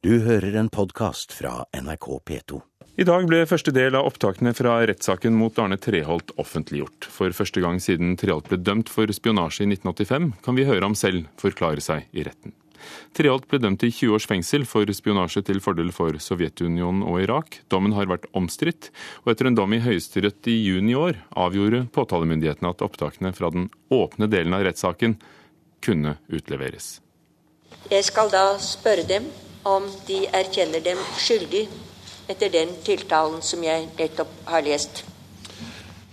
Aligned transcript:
Du 0.00 0.14
hører 0.24 0.54
en 0.56 0.70
podkast 0.72 1.34
fra 1.36 1.66
NRK 1.76 2.06
P2. 2.24 2.58
I 2.96 3.04
dag 3.04 3.26
ble 3.28 3.42
første 3.44 3.72
del 3.76 3.92
av 3.98 4.06
opptakene 4.08 4.54
fra 4.56 4.78
rettssaken 4.88 5.34
mot 5.36 5.58
Arne 5.60 5.76
Treholt 5.76 6.32
offentliggjort. 6.40 7.04
For 7.12 7.36
første 7.36 7.60
gang 7.60 7.76
siden 7.84 8.14
Treholt 8.16 8.48
ble 8.48 8.56
dømt 8.64 8.88
for 8.88 9.12
spionasje 9.12 9.66
i 9.66 9.68
1985, 9.68 10.30
kan 10.46 10.56
vi 10.56 10.64
høre 10.64 10.88
ham 10.88 10.96
selv 10.96 11.26
forklare 11.42 11.84
seg 11.84 12.06
i 12.16 12.24
retten. 12.24 12.54
Treholt 13.12 13.44
ble 13.50 13.60
dømt 13.60 13.82
til 13.84 13.92
20 13.92 14.16
års 14.16 14.28
fengsel 14.30 14.64
for 14.70 14.88
spionasje 14.88 15.44
til 15.50 15.60
fordel 15.60 15.92
for 15.92 16.16
Sovjetunionen 16.16 17.04
og 17.04 17.20
Irak. 17.26 17.60
Dommen 17.68 17.92
har 17.92 18.08
vært 18.08 18.24
omstridt, 18.32 18.88
og 19.26 19.34
etter 19.34 19.50
en 19.52 19.60
dom 19.60 19.76
i 19.76 19.82
Høyesterett 19.84 20.48
i 20.48 20.56
juni 20.62 20.96
i 20.96 20.98
år 21.02 21.20
avgjorde 21.44 21.82
påtalemyndighetene 21.92 22.72
at 22.72 22.88
opptakene 22.88 23.34
fra 23.36 23.52
den 23.52 23.68
åpne 23.92 24.32
delen 24.32 24.56
av 24.56 24.64
rettssaken 24.64 25.18
kunne 25.84 26.16
utleveres. 26.32 27.02
Jeg 27.92 28.08
skal 28.08 28.32
da 28.32 28.46
spørre 28.64 29.04
dem 29.04 29.28
om 29.66 29.86
de 30.08 30.24
erkjenner 30.32 30.82
dem 30.84 30.98
skyldig 31.20 31.66
etter 32.30 32.52
den 32.52 32.72
tiltalen 32.86 33.40
som 33.44 33.62
jeg 33.64 33.88
nettopp 33.98 34.30
har 34.48 34.64
lest. 34.64 35.02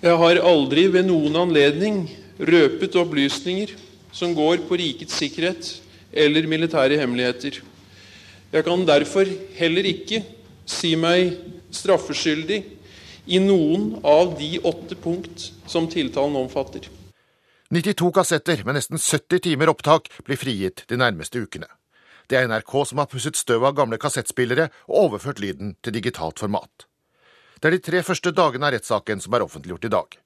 Jeg 0.02 0.18
har 0.20 0.40
aldri 0.46 0.88
ved 0.94 1.08
noen 1.08 1.36
anledning 1.42 2.04
røpet 2.38 2.96
opplysninger 3.00 3.74
som 4.14 4.34
går 4.38 4.64
på 4.68 4.78
rikets 4.80 5.18
sikkerhet 5.18 5.72
eller 6.14 6.48
militære 6.50 7.00
hemmeligheter. 7.00 7.62
Jeg 8.52 8.64
kan 8.64 8.86
derfor 8.88 9.28
heller 9.58 9.88
ikke 9.90 10.24
si 10.68 10.96
meg 11.00 11.36
straffeskyldig 11.74 12.62
i 13.28 13.40
noen 13.44 13.98
av 14.08 14.38
de 14.40 14.56
åtte 14.64 14.96
punkt 14.96 15.50
som 15.68 15.90
tiltalen 15.92 16.38
omfatter. 16.40 16.88
92 17.74 18.14
kassetter 18.16 18.64
med 18.64 18.78
nesten 18.78 19.02
70 19.02 19.44
timer 19.44 19.74
opptak 19.74 20.08
blir 20.24 20.40
frigitt 20.40 20.86
de 20.88 21.00
nærmeste 21.00 21.42
ukene. 21.44 21.68
Det 22.28 22.36
er 22.36 22.48
NRK 22.52 22.74
som 22.90 23.00
har 23.00 23.08
pusset 23.08 23.40
støv 23.40 23.64
av 23.70 23.76
gamle 23.78 23.98
kassettspillere 24.04 24.68
og 24.90 24.98
overført 25.06 25.40
lyden 25.40 25.78
til 25.82 25.96
digitalt 25.96 26.42
format. 26.44 26.84
Det 27.62 27.70
er 27.70 27.78
de 27.78 27.86
tre 27.86 28.02
første 28.04 28.34
dagene 28.36 28.68
av 28.68 28.76
rettssaken 28.76 29.24
som 29.24 29.34
er 29.34 29.46
offentliggjort 29.46 29.88
i 29.88 29.94
dag. 29.94 30.18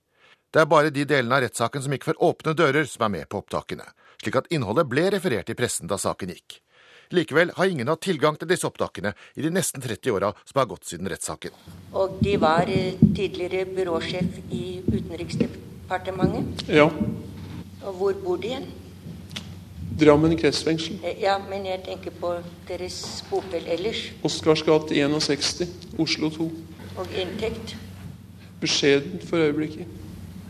Det 0.52 0.64
er 0.64 0.72
bare 0.72 0.90
de 0.92 1.06
delene 1.08 1.38
av 1.38 1.46
rettssaken 1.46 1.86
som 1.86 1.94
gikk 1.94 2.10
for 2.10 2.26
åpne 2.26 2.56
dører, 2.58 2.90
som 2.90 3.06
er 3.06 3.14
med 3.14 3.30
på 3.30 3.40
opptakene, 3.40 3.86
slik 4.20 4.36
at 4.42 4.50
innholdet 4.52 4.90
ble 4.90 5.06
referert 5.14 5.54
i 5.54 5.56
pressen 5.56 5.88
da 5.88 6.02
saken 6.02 6.34
gikk. 6.34 6.58
Likevel 7.12 7.54
har 7.56 7.70
ingen 7.70 7.92
hatt 7.92 8.02
tilgang 8.04 8.36
til 8.40 8.50
disse 8.50 8.68
opptakene 8.68 9.14
i 9.36 9.46
de 9.46 9.52
nesten 9.54 9.84
30 9.84 10.12
åra 10.16 10.34
som 10.42 10.60
har 10.60 10.68
gått 10.72 10.90
siden 10.90 11.10
rettssaken. 11.12 11.54
Og 11.94 12.18
De 12.24 12.38
var 12.42 12.72
eh, 12.72 13.00
tidligere 13.14 13.66
byråsjef 13.78 14.40
i 14.50 14.82
Utenriksdepartementet. 14.90 16.68
Ja. 16.72 16.88
Og 17.86 17.94
hvor 18.00 18.14
bor 18.26 18.40
de 18.42 18.48
igjen? 18.56 18.70
Drammen 20.02 20.38
kretsfengsel. 20.38 21.00
Eh, 21.04 21.22
Ja, 21.22 21.38
men 21.50 21.66
jeg 21.66 21.84
tenker 21.86 22.12
på 22.12 22.34
deres 22.68 23.24
bopel 23.30 23.64
ellers. 23.68 24.12
Oscars 24.24 24.64
gate 24.64 24.96
61, 24.96 25.68
Oslo 26.00 26.30
2. 26.30 26.52
Og 26.98 27.08
inntekt. 27.16 27.76
Beskjeden 28.62 29.22
for 29.26 29.38
øyeblikket. 29.38 29.88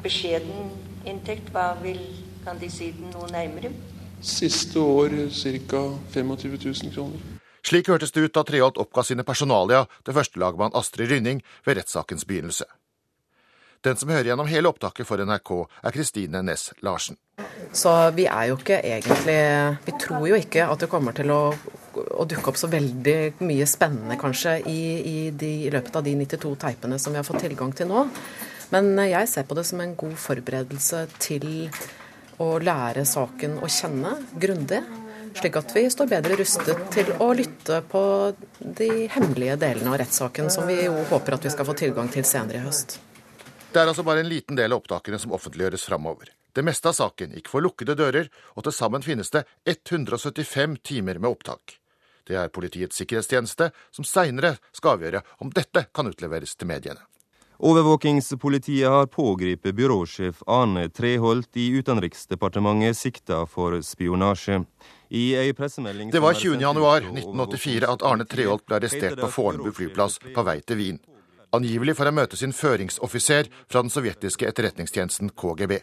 Beskjeden 0.04 0.72
inntekt. 1.06 1.52
Hva 1.52 1.74
vil 1.84 2.00
Kan 2.46 2.58
De 2.60 2.70
si 2.74 2.88
den 2.92 3.12
noe 3.14 3.28
nærmere? 3.30 3.70
Siste 4.22 4.80
år 4.80 5.10
ca. 5.30 5.82
25 6.14 6.58
000 6.66 6.94
kroner. 6.94 7.20
Slik 7.64 7.88
hørtes 7.88 8.12
det 8.12 8.24
ut 8.26 8.34
da 8.34 8.42
Treholt 8.44 8.78
oppga 8.82 9.04
sine 9.06 9.24
personalia 9.24 9.84
til 10.06 10.14
førstelagmann 10.18 10.74
Astrid 10.74 11.12
Rynning 11.12 11.44
ved 11.66 11.78
rettssakens 11.78 12.26
begynnelse. 12.26 12.66
Den 13.82 13.98
som 13.98 14.12
hører 14.14 14.30
gjennom 14.30 14.50
hele 14.50 14.70
opptaket 14.70 15.08
for 15.10 15.22
NRK, 15.26 15.52
er 15.82 15.96
Kristine 15.96 16.44
Næss 16.46 16.70
Larsen. 16.86 17.18
Så 17.74 17.90
vi 18.14 18.28
er 18.30 18.50
jo 18.52 18.58
ikke 18.60 18.78
egentlig 18.84 19.38
Vi 19.88 19.94
tror 20.04 20.28
jo 20.28 20.38
ikke 20.38 20.68
at 20.70 20.84
det 20.84 20.90
kommer 20.92 21.16
til 21.18 21.32
å, 21.34 21.40
å 21.96 22.26
dukke 22.30 22.52
opp 22.52 22.60
så 22.60 22.70
veldig 22.70 23.42
mye 23.42 23.66
spennende, 23.70 24.20
kanskje, 24.22 24.60
i, 24.70 24.82
i, 25.02 25.18
de, 25.32 25.52
i 25.66 25.74
løpet 25.74 25.98
av 25.98 26.06
de 26.06 26.14
92 26.20 26.54
teipene 26.62 27.02
som 27.02 27.16
vi 27.16 27.22
har 27.22 27.26
fått 27.26 27.42
tilgang 27.48 27.74
til 27.74 27.90
nå. 27.90 28.06
Men 28.72 28.94
jeg 29.02 29.28
ser 29.28 29.50
på 29.50 29.58
det 29.58 29.66
som 29.68 29.82
en 29.84 29.98
god 29.98 30.16
forberedelse 30.30 31.04
til 31.18 31.48
å 32.42 32.54
lære 32.62 33.06
saken 33.08 33.60
å 33.66 33.70
kjenne 33.70 34.16
grundig. 34.40 34.84
Slik 35.40 35.58
at 35.58 35.74
vi 35.74 35.88
står 35.90 36.10
bedre 36.12 36.38
rustet 36.38 36.90
til 36.94 37.14
å 37.24 37.32
lytte 37.34 37.82
på 37.90 38.04
de 38.60 39.08
hemmelige 39.12 39.58
delene 39.64 39.94
av 39.94 40.04
rettssaken, 40.04 40.52
som 40.54 40.68
vi 40.70 40.84
jo 40.84 41.00
håper 41.10 41.38
at 41.38 41.48
vi 41.48 41.54
skal 41.54 41.68
få 41.68 41.78
tilgang 41.82 42.12
til 42.12 42.28
senere 42.28 42.62
i 42.62 42.66
høst. 42.68 43.00
Det 43.72 43.80
er 43.80 43.88
altså 43.88 44.04
bare 44.04 44.20
en 44.20 44.28
liten 44.28 44.58
del 44.60 44.74
av 44.74 44.82
opptakene 44.82 45.16
som 45.20 45.32
offentliggjøres 45.32 45.86
framover. 45.88 46.34
Det 46.52 46.64
meste 46.68 46.90
av 46.92 46.96
saken 46.98 47.32
gikk 47.38 47.48
for 47.48 47.64
lukkede 47.64 47.96
dører, 47.96 48.28
og 48.60 48.66
til 48.66 48.76
sammen 48.76 49.04
finnes 49.06 49.32
det 49.32 49.46
175 49.64 50.76
timer 50.84 51.22
med 51.24 51.30
opptak. 51.32 51.78
Det 52.28 52.36
er 52.36 52.52
Politiets 52.52 53.00
sikkerhetstjeneste 53.00 53.70
som 53.96 54.08
seinere 54.08 54.58
skal 54.76 54.98
avgjøre 54.98 55.22
om 55.40 55.54
dette 55.56 55.86
kan 55.96 56.12
utleveres 56.12 56.58
til 56.60 56.68
mediene. 56.68 57.00
Overvåkingspolitiet 57.62 58.90
har 58.90 59.08
pågrepet 59.08 59.76
byråsjef 59.78 60.42
Arne 60.50 60.88
Treholt 60.90 61.58
i 61.62 61.70
Utenriksdepartementet 61.78 62.98
sikta 62.98 63.44
for 63.46 63.78
spionasje. 63.86 64.64
I 65.14 65.24
ei 65.38 65.54
pressemelding 65.54 66.12
Det 66.12 66.20
var 66.20 66.34
20. 66.34 66.60
januar 66.60 67.06
1984 67.06 67.88
at 67.94 68.04
Arne 68.04 68.26
Treholt 68.26 68.66
ble 68.66 68.82
arrestert 68.82 69.22
på 69.22 69.32
Fornebu 69.32 69.72
flyplass 69.78 70.18
på 70.34 70.44
vei 70.48 70.58
til 70.66 70.82
Wien. 70.82 71.00
Angivelig 71.52 71.98
for 72.00 72.08
å 72.08 72.14
møte 72.16 72.38
sin 72.40 72.54
føringsoffiser 72.56 73.50
fra 73.68 73.82
den 73.84 73.92
sovjetiske 73.92 74.48
etterretningstjenesten 74.48 75.34
KGB. 75.36 75.82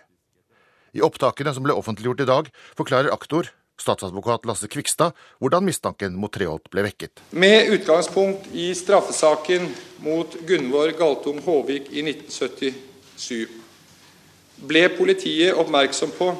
I 0.97 1.03
opptakene 1.05 1.53
som 1.53 1.67
ble 1.67 1.75
offentliggjort 1.77 2.23
i 2.25 2.29
dag, 2.31 2.49
forklarer 2.79 3.13
aktor, 3.13 3.51
statsadvokat 3.79 4.47
Lasse 4.49 4.65
Kvikstad, 4.73 5.13
hvordan 5.43 5.67
mistanken 5.69 6.17
mot 6.17 6.33
Treholt 6.33 6.71
ble 6.73 6.87
vekket. 6.87 7.21
Med 7.37 7.69
utgangspunkt 7.77 8.49
i 8.57 8.71
straffesaken 8.75 9.69
mot 10.05 10.39
Gunvor 10.49 10.95
Galtung 10.97 11.43
Håvik 11.45 11.93
i 11.93 12.03
1977 12.07 13.47
ble 14.69 14.89
politiet 14.97 15.55
oppmerksom 15.61 16.11
på 16.17 16.31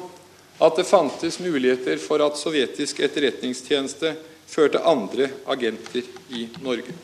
at 0.59 0.75
det 0.75 0.87
fantes 0.89 1.37
muligheter 1.39 2.01
for 2.01 2.19
at 2.25 2.41
sovjetisk 2.41 2.99
etterretningstjeneste 3.05 4.15
førte 4.49 4.81
andre 4.83 5.29
agenter 5.47 6.03
i 6.33 6.49
Norge. 6.65 6.97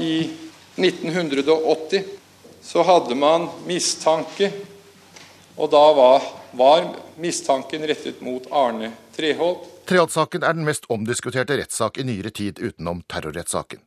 I 0.00 0.32
1980 0.76 2.04
så 2.62 2.82
hadde 2.82 3.14
man 3.14 3.48
mistanke, 3.66 4.52
og 5.56 5.70
da 5.70 5.82
var, 5.92 6.22
var 6.52 6.86
mistanken 7.20 7.84
rettet 7.86 8.22
mot 8.24 8.46
Arne 8.50 8.92
Treholt. 9.16 9.68
Treholt-saken 9.88 10.46
er 10.46 10.54
den 10.54 10.64
mest 10.64 10.86
omdiskuterte 10.88 11.58
rettssak 11.58 11.98
i 11.98 12.06
nyere 12.06 12.30
tid 12.30 12.62
utenom 12.62 13.02
terrorrettssaken. 13.10 13.82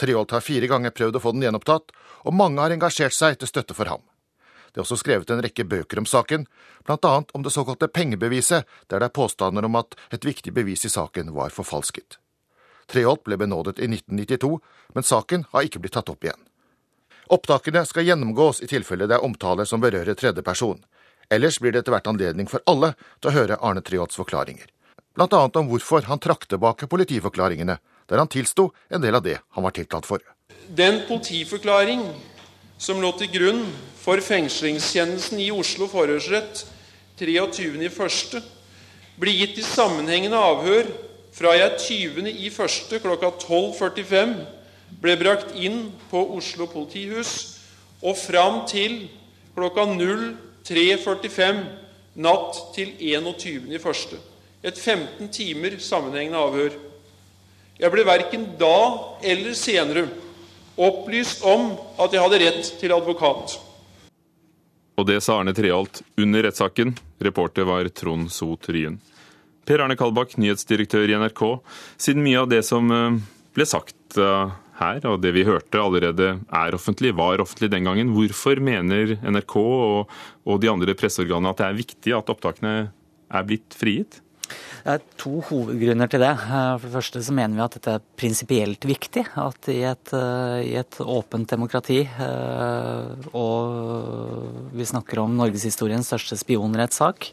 Treholt 0.00 0.30
har 0.30 0.42
fire 0.46 0.70
ganger 0.70 0.94
prøvd 0.94 1.18
å 1.18 1.22
få 1.22 1.34
den 1.34 1.44
gjenopptatt, 1.44 1.92
og 2.24 2.34
mange 2.34 2.62
har 2.62 2.72
engasjert 2.72 3.14
seg 3.14 3.38
til 3.38 3.50
støtte 3.50 3.76
for 3.76 3.90
ham. 3.90 4.02
Det 4.72 4.80
er 4.80 4.86
også 4.86 4.98
skrevet 4.98 5.30
en 5.30 5.42
rekke 5.44 5.66
bøker 5.70 6.00
om 6.00 6.06
saken, 6.08 6.48
annet 6.88 7.30
om 7.34 7.42
det 7.42 7.52
såkalte 7.54 7.88
pengebeviset, 7.88 8.64
der 8.88 8.98
det 9.02 9.10
er 9.10 9.14
påstander 9.14 9.66
om 9.68 9.76
at 9.78 9.94
et 10.10 10.24
viktig 10.24 10.54
bevis 10.54 10.84
i 10.84 10.90
saken 10.90 11.30
var 11.34 11.54
forfalsket. 11.54 12.18
Treholt 12.90 13.24
ble 13.24 13.38
benådet 13.40 13.78
i 13.78 13.88
1992, 13.88 14.58
men 14.94 15.06
saken 15.06 15.46
har 15.52 15.66
ikke 15.66 15.80
blitt 15.84 15.96
tatt 15.96 16.10
opp 16.12 16.24
igjen. 16.24 16.40
Opptakene 17.32 17.84
skal 17.88 18.04
gjennomgås 18.04 18.60
i 18.60 18.68
tilfelle 18.68 19.08
det 19.08 19.16
er 19.16 19.24
omtale 19.24 19.64
som 19.66 19.80
berører 19.80 20.16
tredjeperson. 20.18 20.82
Ellers 21.32 21.56
blir 21.60 21.72
det 21.72 21.80
etter 21.80 21.94
hvert 21.94 22.10
anledning 22.10 22.50
for 22.50 22.60
alle 22.68 22.92
til 23.20 23.30
å 23.30 23.34
høre 23.38 23.60
Arne 23.64 23.80
Treholts 23.80 24.18
forklaringer. 24.20 24.68
Blant 25.14 25.32
annet 25.32 25.56
om 25.56 25.70
hvorfor 25.70 26.04
han 26.10 26.20
trakk 26.20 26.44
tilbake 26.50 26.88
politiforklaringene, 26.90 27.78
der 28.10 28.20
han 28.20 28.28
tilsto 28.28 28.68
en 28.90 29.00
del 29.00 29.16
av 29.16 29.24
det 29.24 29.38
han 29.56 29.64
var 29.64 29.72
tiltalt 29.72 30.08
for. 30.08 30.20
Den 30.68 31.04
politiforklaring 31.08 32.02
som 32.76 33.00
lå 33.00 33.12
til 33.16 33.30
grunn 33.32 33.62
for 34.02 34.20
fengslingskjennelsen 34.20 35.40
i 35.40 35.48
Oslo 35.54 35.88
forhørsrett 35.88 36.66
23.1., 37.20 38.42
blir 39.14 39.36
gitt 39.38 39.60
i 39.62 39.64
sammenhengende 39.64 40.38
avhør 40.42 40.88
fra 41.34 41.54
jeg 41.56 41.78
20.1. 42.22 43.00
klokka 43.02 43.32
12.45 43.42 44.34
ble 45.02 45.16
brakt 45.18 45.54
inn 45.58 45.88
på 46.10 46.20
Oslo 46.36 46.68
politihus 46.70 47.32
og 48.04 48.14
fram 48.20 48.62
til 48.70 49.08
klokka 49.56 49.86
03.45 49.96 51.64
natt 52.22 52.60
til 52.76 52.92
21.1. 53.00 54.18
Et 54.64 54.78
15 54.78 55.28
timer 55.34 55.78
sammenhengende 55.82 56.40
avhør. 56.40 56.76
Jeg 57.80 57.90
ble 57.90 58.04
verken 58.06 58.46
da 58.60 58.76
eller 59.26 59.56
senere 59.58 60.06
opplyst 60.78 61.42
om 61.46 61.72
at 61.98 62.14
jeg 62.14 62.22
hadde 62.22 62.40
rett 62.44 62.70
til 62.78 62.94
advokat. 62.94 63.58
Og 64.94 65.08
det 65.08 65.18
sa 65.26 65.40
Arne 65.40 65.54
Treholt 65.54 66.04
under 66.22 66.46
rettssaken. 66.46 66.94
Reporter 67.18 67.66
var 67.66 67.90
Trond 67.90 68.30
Sot 68.30 68.70
Ryen. 68.70 69.00
Per 69.64 69.80
Arne 69.80 69.96
Kalbakk, 69.96 70.36
nyhetsdirektør 70.40 71.08
i 71.08 71.16
NRK. 71.20 71.42
Siden 72.00 72.24
mye 72.24 72.42
av 72.42 72.50
det 72.52 72.60
som 72.66 72.90
eh, 72.92 73.16
ble 73.56 73.66
sagt 73.68 74.18
eh, 74.20 74.52
her, 74.80 75.04
og 75.08 75.22
det 75.22 75.32
vi 75.36 75.46
hørte 75.46 75.80
allerede 75.80 76.34
er 76.42 76.76
offentlig, 76.76 77.14
var 77.16 77.42
offentlig 77.42 77.70
den 77.72 77.86
gangen, 77.88 78.12
hvorfor 78.16 78.60
mener 78.64 79.16
NRK 79.22 79.56
og, 79.60 80.12
de 80.60 80.70
andre 80.72 80.96
presseorganene 80.98 81.54
at 81.54 81.62
det 81.62 81.68
er 81.68 81.80
viktig 81.80 82.16
at 82.16 82.34
opptakene 82.34 82.74
er 83.34 83.48
blitt 83.48 83.76
frigitt? 83.78 84.20
Det 84.84 84.98
er 84.98 85.04
to 85.16 85.38
hovedgrunner 85.48 86.10
til 86.12 86.20
det. 86.20 86.34
Eh, 86.44 86.74
for 86.76 86.84
det 86.84 86.92
første 86.92 87.20
så 87.24 87.32
mener 87.32 87.56
vi 87.56 87.62
at 87.64 87.76
dette 87.78 87.92
er 87.96 88.02
prinsipielt 88.20 88.84
viktig. 88.84 89.22
At 89.40 89.68
i 89.72 89.78
et, 89.88 90.10
eh, 90.12 90.58
i 90.60 90.74
et, 90.76 90.98
åpent 91.00 91.48
demokrati, 91.48 92.02
eh, 92.04 93.06
og 93.32 94.74
vi 94.76 94.84
snakker 94.84 95.22
om 95.22 95.38
norgeshistoriens 95.38 96.04
største 96.04 96.36
spionrettssak, 96.36 97.30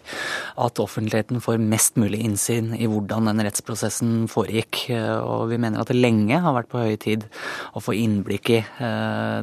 at 0.63 0.79
offentligheten 0.79 1.41
får 1.43 1.59
mest 1.59 1.99
mulig 1.99 2.23
innsyn 2.23 2.71
i 2.71 2.87
hvordan 2.87 3.27
den 3.27 3.43
rettsprosessen 3.43 4.29
foregikk. 4.31 4.87
Og 5.27 5.49
vi 5.49 5.57
mener 5.57 5.81
at 5.81 5.87
det 5.87 5.99
lenge 5.99 6.39
har 6.39 6.55
vært 6.55 6.69
på 6.71 6.79
høy 6.79 6.95
tid 6.97 7.27
å 7.75 7.83
få 7.83 7.91
innblikk 7.91 8.49
i 8.49 8.63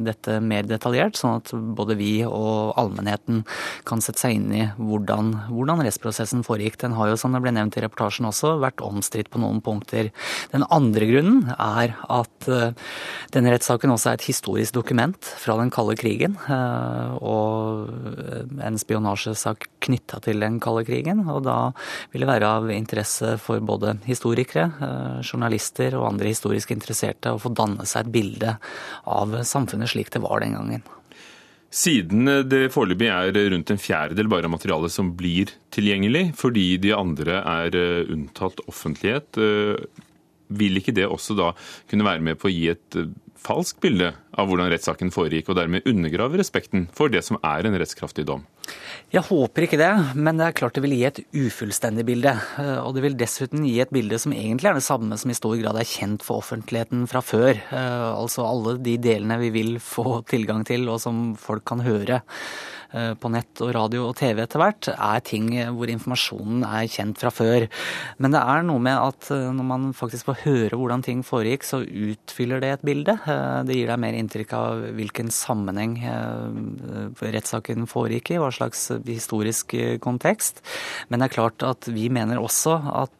dette 0.01 0.39
mer 0.41 0.63
detaljert, 0.63 1.13
sånn 1.13 1.37
at 1.37 1.51
både 1.53 1.95
vi 1.95 2.23
og 2.25 2.73
allmennheten 2.75 3.45
kan 3.85 4.01
sette 4.01 4.19
seg 4.19 4.33
inn 4.33 4.51
i 4.53 4.65
hvordan, 4.79 5.51
hvordan 5.51 5.83
rettsprosessen 5.85 6.43
foregikk. 6.43 6.79
Den 6.79 6.93
har 6.93 7.09
jo, 7.09 7.17
som 7.17 7.33
det 7.33 7.43
ble 7.43 7.51
nevnt 7.51 7.77
i 7.77 7.81
reportasjen, 7.81 7.98
reportasjen 7.99 8.27
også 8.29 8.55
vært 8.61 8.81
omstridt 8.81 9.29
på 9.31 9.39
noen 9.41 9.59
punkter. 9.61 10.11
Den 10.53 10.63
andre 10.71 11.07
grunnen 11.09 11.51
er 11.57 11.95
at 12.09 12.47
eh, 12.47 12.73
denne 13.33 13.53
rettssaken 13.53 13.91
også 13.91 14.11
er 14.11 14.19
et 14.19 14.27
historisk 14.29 14.73
dokument 14.73 15.17
fra 15.39 15.57
den 15.59 15.71
kalde 15.73 15.97
krigen. 15.99 16.37
Eh, 16.47 17.17
og 17.19 17.89
en 18.63 18.79
spionasjesak 18.79 19.67
knytta 19.85 20.21
til 20.23 20.39
den 20.39 20.59
kalde 20.63 20.85
krigen. 20.87 21.25
Og 21.27 21.43
da 21.47 21.71
vil 22.13 22.23
det 22.23 22.31
være 22.31 22.53
av 22.59 22.69
interesse 22.71 23.35
for 23.41 23.59
både 23.59 23.97
historikere, 24.07 24.69
eh, 24.79 25.19
journalister 25.23 25.97
og 25.99 26.13
andre 26.13 26.31
historisk 26.31 26.71
interesserte 26.75 27.33
å 27.33 27.41
få 27.41 27.51
danne 27.53 27.87
seg 27.89 28.07
et 28.07 28.13
bilde 28.13 28.55
av 29.09 29.41
samfunnet 29.43 29.91
slik 29.91 30.13
det 30.13 30.23
var 30.23 30.43
den 30.43 30.55
gangen. 30.57 30.87
Siden 31.69 32.25
det 32.49 32.71
foreløpig 32.73 33.11
er 33.13 33.35
rundt 33.53 33.69
en 33.69 33.81
fjerdedel 33.81 34.29
bare 34.31 34.49
av 34.49 34.55
materialet 34.55 34.93
som 34.93 35.11
blir 35.17 35.51
tilgjengelig, 35.73 36.31
fordi 36.39 36.79
de 36.81 36.95
andre 36.97 37.43
er 37.43 37.77
eh, 37.77 38.09
unntatt 38.09 38.63
offentlighet, 38.65 39.37
eh, 39.37 40.05
vil 40.49 40.81
ikke 40.81 40.95
det 40.97 41.05
også 41.05 41.37
da 41.37 41.51
kunne 41.91 42.07
være 42.07 42.25
med 42.25 42.39
på 42.41 42.49
å 42.49 42.53
gi 42.53 42.71
et 42.73 42.97
eh, 42.97 43.11
falskt 43.39 43.83
bilde 43.85 44.09
av 44.33 44.49
hvordan 44.49 44.71
rettssaken 44.73 45.13
foregikk, 45.13 45.51
og 45.51 45.59
dermed 45.61 45.85
undergrave 45.89 46.41
respekten 46.41 46.87
for 46.95 47.13
det 47.13 47.21
som 47.27 47.37
er 47.45 47.69
en 47.69 47.77
rettskraftig 47.77 48.25
dom? 48.25 48.47
Jeg 49.09 49.25
håper 49.25 49.65
ikke 49.65 49.79
det, 49.81 49.89
men 50.21 50.37
det 50.37 50.45
er 50.45 50.57
klart 50.59 50.75
det 50.77 50.83
vil 50.83 50.93
gi 50.93 51.05
et 51.07 51.21
ufullstendig 51.33 52.03
bilde. 52.05 52.35
Eh, 52.61 52.77
og 52.83 52.93
det 52.93 53.03
vil 53.07 53.17
dessuten 53.17 53.63
gi 53.65 53.79
et 53.81 53.93
bilde 53.93 54.19
som 54.21 54.35
egentlig 54.35 54.69
er 54.69 54.77
det 54.77 54.85
samme 54.85 55.17
som 55.17 55.33
i 55.33 55.37
stor 55.37 55.55
grad 55.57 55.79
er 55.81 55.89
kjent 55.89 56.25
for 56.25 56.43
offentligheten 56.43 57.07
fra 57.09 57.23
før. 57.25 57.57
Eh, 57.57 58.09
altså 58.11 58.45
alle 58.45 58.77
de 58.85 58.99
delene 59.01 59.39
vi 59.41 59.49
vil 59.55 59.79
få 59.81 60.19
tilgang 60.29 60.61
til, 60.69 60.85
og 60.93 61.01
som 61.01 61.31
folk 61.41 61.65
kan 61.69 61.81
høre. 61.85 62.21
Eh, 62.89 63.11
på 63.21 63.29
nett 63.29 63.61
og 63.61 63.69
radio 63.75 64.07
og 64.07 64.15
TV 64.17 64.39
etter 64.41 64.61
hvert, 64.61 64.87
er 64.89 65.21
ting 65.21 65.51
hvor 65.75 65.91
informasjonen 65.93 66.63
er 66.65 66.87
kjent 66.89 67.19
fra 67.21 67.29
før. 67.29 67.67
Men 68.17 68.33
det 68.33 68.41
er 68.41 68.65
noe 68.65 68.81
med 68.81 68.97
at 68.97 69.29
eh, 69.35 69.49
når 69.53 69.67
man 69.69 69.83
faktisk 69.93 70.31
får 70.31 70.39
høre 70.47 70.79
hvordan 70.79 71.05
ting 71.05 71.21
foregikk, 71.25 71.67
så 71.67 71.83
utfyller 71.85 72.63
det 72.63 72.71
et 72.73 72.85
bilde. 72.89 73.13
Eh, 73.29 73.59
det 73.69 73.77
gir 73.77 73.91
deg 73.91 74.01
mer 74.01 74.17
inntrykk 74.17 74.55
av 74.57 74.87
hvilken 74.97 75.29
sammenheng 75.33 75.99
rettssaken 77.19 77.85
foregikk 77.89 78.33
i, 78.33 78.39
hva 78.41 78.49
slags 78.53 78.87
historisk 79.05 79.75
kontekst. 80.01 80.63
Men 81.09 81.21
det 81.21 81.29
er 81.29 81.35
klart 81.35 81.65
at 81.65 81.89
vi 81.93 82.07
mener 82.13 82.41
også 82.41 82.73
at 83.03 83.15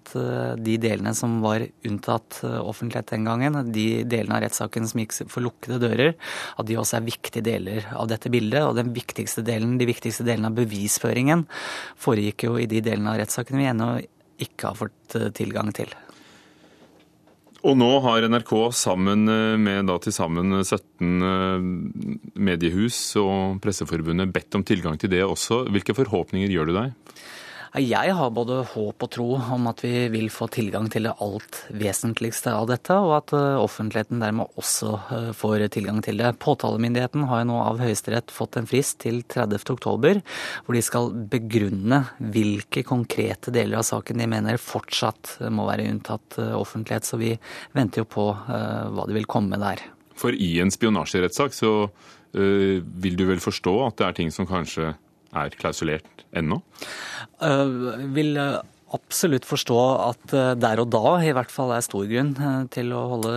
de 0.58 0.76
delene 0.82 1.12
som 1.14 1.36
var 1.44 1.62
unntatt 1.86 2.40
offentlighet 2.42 3.12
den 3.12 3.28
gangen, 3.28 3.60
de 3.74 4.02
delene 4.10 4.40
av 4.40 4.44
rettssaken 4.46 4.88
som 4.90 5.02
gikk 5.04 5.14
for 5.30 5.46
lukkede 5.46 5.78
dører, 5.84 6.16
at 6.58 6.70
de 6.70 6.78
også 6.80 6.98
er 6.98 7.06
viktige 7.06 7.46
deler 7.46 7.86
av 7.94 8.10
dette 8.10 8.32
bildet. 8.34 8.64
Og 8.66 8.78
den 8.80 8.90
viktigste 8.96 9.44
delen 9.46 9.59
delen, 9.60 9.78
de 9.78 9.90
viktigste 9.90 10.26
delene 10.26 10.50
av 10.50 10.58
bevisføringen 10.58 11.46
foregikk 12.00 12.48
jo 12.50 12.58
i 12.60 12.70
de 12.70 12.82
delene 12.86 13.14
av 13.14 13.22
rettssaken 13.22 13.60
vi 13.60 13.68
ennå 13.70 13.90
ikke 14.40 14.72
har 14.72 14.80
fått 14.80 15.20
eh, 15.20 15.32
tilgang 15.36 15.74
til. 15.76 15.92
Og 17.68 17.76
nå 17.76 17.90
har 18.06 18.24
NRK 18.32 18.54
sammen 18.78 19.28
eh, 19.28 19.58
med 19.60 19.90
da 19.92 19.98
til 20.00 20.16
sammen 20.16 20.62
17 20.62 21.26
eh, 21.28 21.66
mediehus 22.40 23.00
og 23.20 23.60
Presseforbundet 23.64 24.32
bedt 24.32 24.56
om 24.56 24.64
tilgang 24.64 25.00
til 25.00 25.12
det 25.12 25.26
også. 25.26 25.66
Hvilke 25.74 25.96
forhåpninger 25.98 26.52
gjør 26.54 26.72
du 26.72 26.78
deg? 26.78 27.20
Jeg 27.78 28.14
har 28.18 28.32
både 28.34 28.64
håp 28.72 29.04
og 29.06 29.10
tro 29.14 29.28
om 29.38 29.68
at 29.70 29.84
vi 29.84 30.08
vil 30.10 30.32
få 30.34 30.48
tilgang 30.50 30.88
til 30.90 31.06
det 31.06 31.12
alt 31.22 31.60
vesentligste 31.70 32.50
av 32.50 32.66
dette, 32.72 32.96
og 32.98 33.12
at 33.20 33.34
eh, 33.38 33.58
offentligheten 33.62 34.24
dermed 34.24 34.58
også 34.58 34.94
eh, 35.14 35.28
får 35.38 35.68
tilgang 35.76 36.00
til 36.02 36.18
det. 36.18 36.32
Påtalemyndigheten 36.42 37.28
har 37.30 37.44
jo 37.44 37.50
nå 37.52 37.60
av 37.62 37.78
Høyesterett 37.84 38.34
fått 38.34 38.58
en 38.58 38.66
frist 38.70 38.98
til 39.04 39.22
30. 39.22 39.62
oktober, 39.76 40.22
hvor 40.66 40.78
de 40.78 40.82
skal 40.82 41.12
begrunne 41.30 42.02
hvilke 42.18 42.82
konkrete 42.88 43.54
deler 43.54 43.84
av 43.84 43.86
saken 43.86 44.18
de 44.18 44.30
mener 44.32 44.58
fortsatt 44.58 45.36
må 45.54 45.68
være 45.70 45.86
unntatt 45.92 46.40
eh, 46.42 46.56
offentlighet. 46.58 47.06
Så 47.06 47.22
vi 47.22 47.36
venter 47.78 48.02
jo 48.02 48.10
på 48.10 48.26
hva 48.30 49.06
de 49.06 49.14
vil 49.14 49.30
komme 49.30 49.54
med 49.54 49.62
der. 49.62 49.84
For 50.18 50.34
i 50.34 50.56
en 50.64 50.74
spionasjerettssak 50.74 51.54
så 51.56 51.74
vil 52.34 53.16
du 53.18 53.24
vel 53.26 53.40
forstå 53.42 53.72
at 53.88 53.96
det 53.98 54.06
er 54.06 54.18
ting 54.20 54.34
som 54.34 54.46
kanskje 54.50 54.92
er 55.38 55.56
klausulert 55.60 56.26
ennå? 56.36 56.62
Uh, 57.42 57.98
vil 58.16 58.38
absolutt 58.90 59.46
forstå 59.46 59.80
at 60.08 60.34
uh, 60.34 60.54
der 60.58 60.82
og 60.82 60.90
da 60.94 61.18
i 61.26 61.34
hvert 61.36 61.54
fall 61.54 61.76
er 61.76 61.86
stor 61.86 62.08
grunn 62.10 62.34
til 62.74 62.96
å 62.96 63.04
holde, 63.14 63.36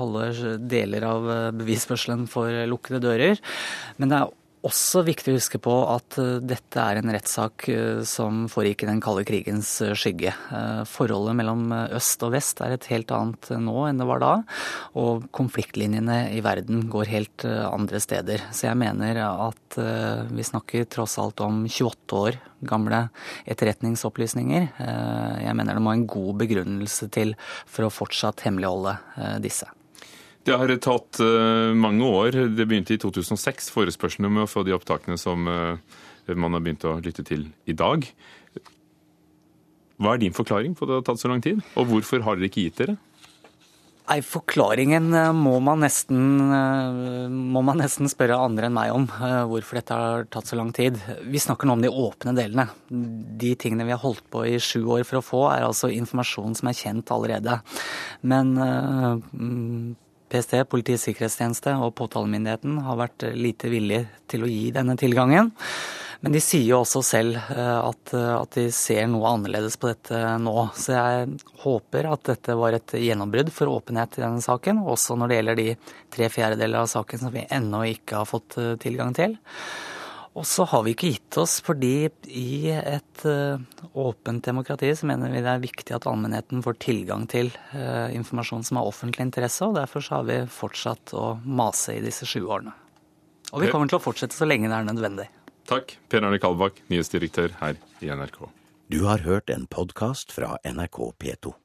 holde 0.00 0.56
deler 0.66 1.06
av 1.06 1.30
bevisførselen 1.58 2.26
for 2.30 2.50
lukkede 2.70 3.02
dører. 3.04 3.42
Men 4.00 4.12
det 4.12 4.20
er 4.22 4.34
også 4.66 5.02
viktig 5.06 5.32
å 5.32 5.36
huske 5.36 5.60
på 5.62 5.74
at 5.92 6.16
eh, 6.20 6.38
dette 6.44 6.82
er 6.82 7.00
en 7.00 7.12
rettssak 7.14 7.66
eh, 7.72 8.00
som 8.08 8.44
foregikk 8.50 8.84
i 8.84 8.88
den 8.90 9.02
kalde 9.04 9.24
krigens 9.28 9.70
eh, 9.84 9.94
skygge. 9.98 10.32
Forholdet 10.90 11.36
mellom 11.38 11.70
øst 11.96 12.22
og 12.26 12.34
vest 12.34 12.60
er 12.64 12.74
et 12.74 12.88
helt 12.90 13.12
annet 13.14 13.50
nå 13.62 13.86
enn 13.88 14.00
det 14.00 14.08
var 14.08 14.22
da. 14.22 14.32
Og 14.98 15.26
konfliktlinjene 15.36 16.18
i 16.36 16.42
verden 16.44 16.86
går 16.92 17.12
helt 17.12 17.46
andre 17.46 18.00
steder. 18.02 18.46
Så 18.54 18.68
jeg 18.68 18.78
mener 18.80 19.18
at 19.26 19.78
vi 20.32 20.46
snakker 20.46 20.88
tross 20.90 21.16
alt 21.22 21.42
om 21.44 21.64
28 21.66 22.20
år 22.20 22.38
gamle 22.66 23.06
etterretningsopplysninger. 23.44 24.68
Jeg 25.44 25.56
mener 25.58 25.76
det 25.76 25.84
må 25.84 25.94
en 25.94 26.06
god 26.08 26.42
begrunnelse 26.44 27.10
til 27.14 27.34
for 27.64 27.86
å 27.86 27.92
fortsatt 27.92 28.46
hemmeligholde 28.46 28.96
disse. 29.44 29.68
Det 30.46 30.54
har 30.54 30.70
tatt 30.78 31.18
eh, 31.18 31.72
mange 31.74 32.06
år. 32.06 32.36
Det 32.54 32.66
begynte 32.70 32.94
i 32.94 33.00
2006, 33.02 33.72
forespørselen 33.74 34.28
om 34.28 34.44
å 34.44 34.50
få 34.50 34.62
de 34.66 34.76
opptakene 34.76 35.18
som 35.18 35.48
eh, 35.50 35.96
man 36.38 36.54
har 36.54 36.62
begynt 36.62 36.86
å 36.86 37.00
lytte 37.02 37.24
til 37.26 37.48
i 37.66 37.74
dag. 37.74 38.06
Hva 39.98 40.14
er 40.14 40.22
din 40.22 40.36
forklaring 40.36 40.76
på 40.76 40.86
at 40.86 40.92
det 40.92 41.00
har 41.00 41.08
tatt 41.08 41.24
så 41.24 41.32
lang 41.32 41.42
tid, 41.42 41.64
og 41.74 41.90
hvorfor 41.90 42.22
har 42.22 42.38
dere 42.38 42.50
ikke 42.50 42.62
gitt 42.68 42.78
dere? 42.78 42.94
Nei, 44.06 44.20
Forklaringen 44.22 45.10
eh, 45.18 45.32
må 45.34 45.56
man, 45.66 45.82
nesten, 45.82 46.22
må 47.50 47.64
man 47.66 47.82
nesten 47.82 48.06
spørre 48.06 48.38
andre 48.38 48.70
enn 48.70 48.78
meg 48.78 48.94
om, 48.94 49.10
hvorfor 49.50 49.80
dette 49.80 49.98
har 49.98 50.30
tatt 50.30 50.46
så 50.46 50.62
lang 50.62 50.70
tid. 50.76 51.02
Vi 51.26 51.42
snakker 51.42 51.66
nå 51.66 51.74
om 51.74 51.82
de 51.82 51.90
åpne 51.90 52.38
delene. 52.38 52.70
De 52.86 53.56
tingene 53.58 53.90
vi 53.90 53.96
har 53.96 54.04
holdt 54.06 54.28
på 54.30 54.46
i 54.46 54.60
sju 54.62 54.84
år 54.84 55.02
for 55.10 55.18
å 55.18 55.26
få, 55.26 55.44
er 55.56 55.66
altså 55.66 55.90
informasjon 55.90 56.54
som 56.54 56.70
er 56.70 56.82
kjent 56.84 57.16
allerede. 57.18 57.58
Men 58.22 58.54
PST, 60.32 60.58
Politiets 60.70 61.06
sikkerhetstjeneste 61.08 61.76
og 61.82 61.94
påtalemyndigheten 61.98 62.80
har 62.86 62.98
vært 62.98 63.28
lite 63.36 63.70
villige 63.72 64.06
til 64.30 64.46
å 64.46 64.50
gi 64.50 64.72
denne 64.74 64.96
tilgangen. 64.98 65.52
Men 66.20 66.32
de 66.32 66.40
sier 66.40 66.64
jo 66.64 66.80
også 66.80 67.02
selv 67.04 67.36
eh, 67.52 67.78
at, 67.78 68.12
eh, 68.16 68.32
at, 68.34 68.56
de 68.56 68.70
ser 68.74 69.04
noe 69.12 69.28
annerledes 69.30 69.76
på 69.80 69.90
dette 69.90 70.20
nå. 70.42 70.54
Så 70.74 70.94
jeg 70.96 71.36
håper 71.62 72.08
at 72.12 72.24
dette 72.30 72.56
var 72.58 72.76
et 72.76 72.96
gjennombrudd 72.98 73.52
for 73.54 73.70
åpenhet 73.70 74.16
i 74.18 74.24
denne 74.24 74.44
saken, 74.44 74.80
også 74.88 75.18
når 75.20 75.30
det 75.30 75.40
gjelder 75.40 75.60
de 75.60 75.68
tre 76.16 76.30
fjerdedeler 76.32 76.82
av 76.82 76.90
saken 76.90 77.26
som 77.26 77.34
vi 77.34 77.44
ennå 77.46 77.84
ikke 77.92 78.22
har 78.22 78.30
fått 78.30 78.58
eh, 78.62 78.74
tilgang 78.82 79.12
til. 79.16 79.36
Og 80.36 80.44
så 80.44 80.66
har 80.68 80.82
vi 80.84 80.92
ikke 80.92 81.14
gitt 81.14 81.36
oss, 81.40 81.60
fordi 81.64 82.10
i 82.28 82.68
et 82.68 83.22
uh, 83.24 83.56
åpent 83.96 84.44
demokrati 84.44 84.90
så 84.92 85.08
mener 85.08 85.32
vi 85.32 85.40
det 85.40 85.48
er 85.48 85.62
viktig 85.62 85.96
at 85.96 86.04
allmennheten 86.10 86.60
får 86.64 86.76
tilgang 86.84 87.24
til 87.32 87.48
uh, 87.72 88.12
informasjon 88.12 88.66
som 88.68 88.76
har 88.76 88.90
offentlig 88.90 89.24
interesse, 89.30 89.64
og 89.64 89.78
derfor 89.78 90.04
så 90.04 90.18
har 90.18 90.28
vi 90.28 90.38
fortsatt 90.52 91.16
å 91.16 91.38
mase 91.40 91.96
i 91.96 92.04
disse 92.04 92.28
sju 92.28 92.42
årene. 92.44 92.76
Og 93.54 93.64
vi 93.64 93.72
kommer 93.72 93.88
til 93.88 93.96
å 93.96 94.04
fortsette 94.04 94.36
så 94.36 94.44
lenge 94.44 94.68
det 94.68 94.76
er 94.76 94.88
nødvendig. 94.90 95.30
Takk, 95.70 95.96
Per 96.12 96.26
Arne 96.26 96.38
Kalbakk, 96.42 96.84
nyhetsdirektør 96.92 97.56
her 97.62 97.80
i 98.04 98.12
NRK. 98.12 98.42
Du 98.92 99.06
har 99.08 99.24
hørt 99.24 99.48
en 99.50 99.64
podkast 99.72 100.36
fra 100.36 100.58
NRK 100.68 101.00
P2. 101.16 101.56